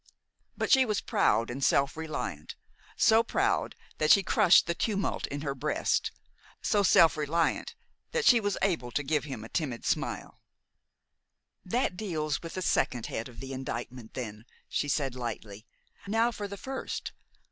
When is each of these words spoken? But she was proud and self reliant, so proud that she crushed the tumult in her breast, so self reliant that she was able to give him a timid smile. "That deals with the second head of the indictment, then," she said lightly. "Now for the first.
But 0.57 0.71
she 0.71 0.83
was 0.83 0.99
proud 0.99 1.51
and 1.51 1.63
self 1.63 1.95
reliant, 1.95 2.55
so 2.97 3.21
proud 3.21 3.75
that 3.99 4.09
she 4.09 4.23
crushed 4.23 4.65
the 4.65 4.73
tumult 4.73 5.27
in 5.27 5.41
her 5.41 5.53
breast, 5.53 6.11
so 6.59 6.81
self 6.81 7.15
reliant 7.17 7.75
that 8.11 8.25
she 8.25 8.39
was 8.39 8.57
able 8.63 8.89
to 8.93 9.03
give 9.03 9.25
him 9.25 9.43
a 9.43 9.49
timid 9.49 9.85
smile. 9.85 10.41
"That 11.63 11.97
deals 11.97 12.41
with 12.41 12.55
the 12.55 12.63
second 12.63 13.05
head 13.13 13.29
of 13.29 13.39
the 13.39 13.53
indictment, 13.53 14.15
then," 14.15 14.45
she 14.67 14.87
said 14.87 15.13
lightly. 15.13 15.67
"Now 16.07 16.31
for 16.31 16.47
the 16.47 16.57
first. 16.57 17.11